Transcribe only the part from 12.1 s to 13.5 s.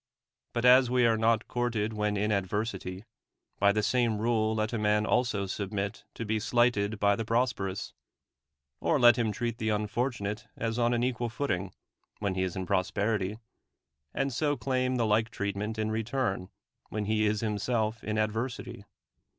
[when he is in prosperity],